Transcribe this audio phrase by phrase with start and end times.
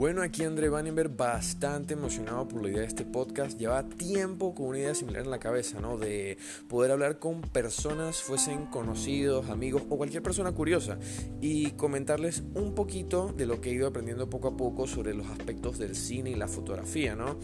[0.00, 3.58] Bueno, aquí André Vandenberg, bastante emocionado por la idea de este podcast.
[3.58, 5.98] Lleva tiempo con una idea similar en la cabeza, ¿no?
[5.98, 6.38] De
[6.70, 10.98] poder hablar con personas, fuesen conocidos, amigos o cualquier persona curiosa
[11.42, 15.26] y comentarles un poquito de lo que he ido aprendiendo poco a poco sobre los
[15.26, 17.36] aspectos del cine y la fotografía, ¿no?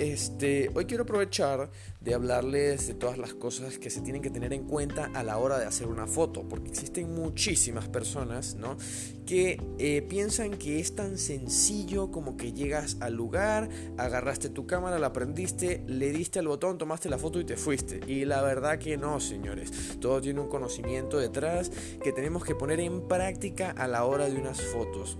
[0.00, 1.68] Este, hoy quiero aprovechar
[2.00, 5.36] de hablarles de todas las cosas que se tienen que tener en cuenta a la
[5.36, 8.78] hora de hacer una foto, porque existen muchísimas personas, ¿no?
[9.26, 14.98] Que eh, piensan que es tan sencillo como que llegas al lugar, agarraste tu cámara,
[14.98, 18.00] la prendiste, le diste al botón, tomaste la foto y te fuiste.
[18.06, 19.98] Y la verdad que no, señores.
[20.00, 21.70] Todo tiene un conocimiento detrás
[22.02, 25.18] que tenemos que poner en práctica a la hora de unas fotos.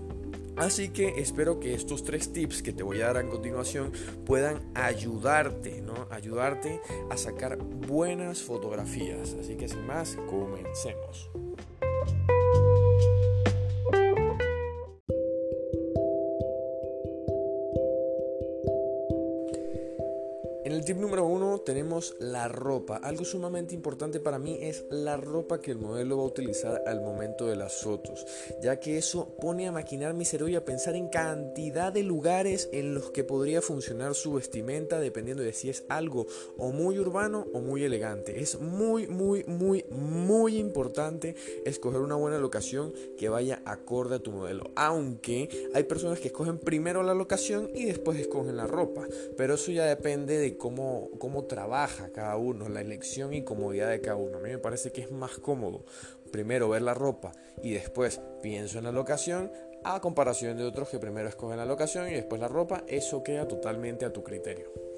[0.61, 3.91] Así que espero que estos tres tips que te voy a dar a continuación
[4.27, 6.05] puedan ayudarte, ¿no?
[6.11, 6.79] Ayudarte
[7.09, 9.35] a sacar buenas fotografías.
[9.39, 11.31] Así que sin más, comencemos.
[20.71, 22.95] En el tip número uno tenemos la ropa.
[22.95, 27.01] Algo sumamente importante para mí es la ropa que el modelo va a utilizar al
[27.01, 28.25] momento de las fotos,
[28.61, 32.69] ya que eso pone a maquinar mi cerebro y a pensar en cantidad de lugares
[32.71, 36.25] en los que podría funcionar su vestimenta dependiendo de si es algo
[36.57, 38.39] o muy urbano o muy elegante.
[38.39, 44.31] Es muy, muy, muy, muy importante escoger una buena locación que vaya acorde a tu
[44.31, 44.71] modelo.
[44.77, 49.05] Aunque hay personas que escogen primero la locación y después escogen la ropa,
[49.35, 53.99] pero eso ya depende de cómo, cómo trabaja cada uno, la elección y comodidad de
[53.99, 54.37] cada uno.
[54.37, 55.85] A mí me parece que es más cómodo
[56.31, 57.31] primero ver la ropa
[57.63, 59.51] y después pienso en la locación
[59.83, 63.47] a comparación de otros que primero escogen la locación y después la ropa, eso queda
[63.47, 64.90] totalmente a tu criterio.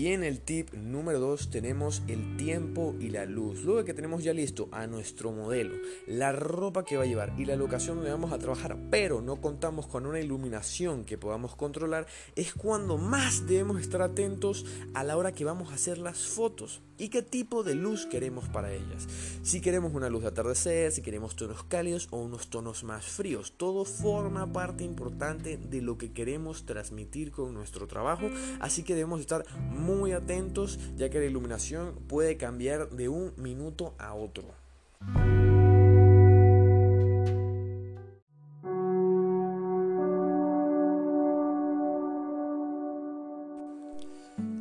[0.00, 3.64] Y en el tip número 2 tenemos el tiempo y la luz.
[3.64, 5.74] Luego que tenemos ya listo a nuestro modelo,
[6.06, 9.42] la ropa que va a llevar y la locación donde vamos a trabajar, pero no
[9.42, 15.18] contamos con una iluminación que podamos controlar, es cuando más debemos estar atentos a la
[15.18, 19.08] hora que vamos a hacer las fotos y qué tipo de luz queremos para ellas.
[19.42, 23.54] Si queremos una luz de atardecer, si queremos tonos cálidos o unos tonos más fríos.
[23.56, 28.28] Todo forma parte importante de lo que queremos transmitir con nuestro trabajo,
[28.60, 33.94] así que debemos estar muy atentos ya que la iluminación puede cambiar de un minuto
[33.98, 34.59] a otro.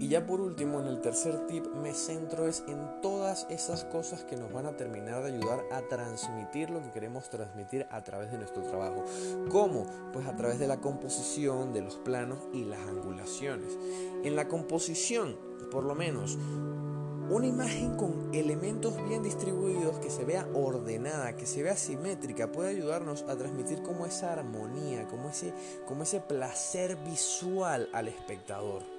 [0.10, 4.36] Ya por último, en el tercer tip me centro es en todas esas cosas que
[4.36, 8.40] nos van a terminar de ayudar a transmitir lo que queremos transmitir a través de
[8.40, 9.06] nuestro trabajo.
[9.52, 9.86] ¿Cómo?
[10.12, 13.78] Pues a través de la composición, de los planos y las angulaciones.
[14.24, 15.38] En la composición,
[15.70, 16.40] por lo menos,
[17.30, 22.70] una imagen con elementos bien distribuidos, que se vea ordenada, que se vea simétrica, puede
[22.70, 25.54] ayudarnos a transmitir como esa armonía, como ese,
[25.88, 28.99] como ese placer visual al espectador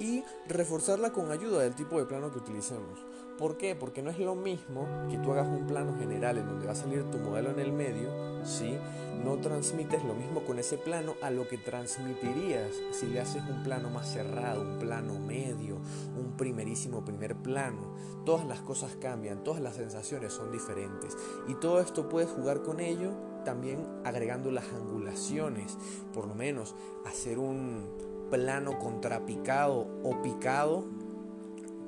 [0.00, 3.04] y reforzarla con ayuda del tipo de plano que utilicemos.
[3.38, 3.76] ¿Por qué?
[3.76, 6.76] Porque no es lo mismo que tú hagas un plano general en donde va a
[6.76, 8.10] salir tu modelo en el medio,
[8.44, 8.76] ¿sí?
[9.24, 13.62] No transmites lo mismo con ese plano a lo que transmitirías si le haces un
[13.62, 15.76] plano más cerrado, un plano medio,
[16.16, 17.94] un primerísimo primer plano.
[18.24, 21.16] Todas las cosas cambian, todas las sensaciones son diferentes
[21.46, 23.12] y todo esto puedes jugar con ello
[23.44, 25.78] también agregando las angulaciones,
[26.12, 26.74] por lo menos
[27.06, 30.86] hacer un plano contrapicado o picado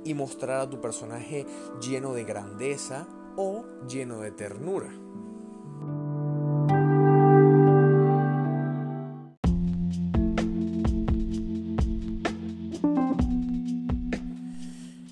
[0.05, 1.47] y mostrar a tu personaje
[1.81, 3.06] lleno de grandeza
[3.37, 4.91] o lleno de ternura.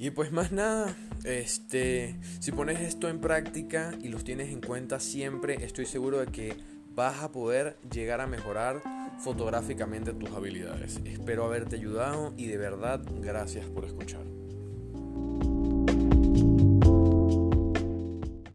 [0.01, 5.01] Y pues más nada, este, si pones esto en práctica y los tienes en cuenta
[5.01, 6.57] siempre, estoy seguro de que
[6.95, 8.83] vas a poder llegar a mejorar
[9.19, 11.01] fotográficamente tus habilidades.
[11.05, 14.23] Espero haberte ayudado y de verdad gracias por escuchar.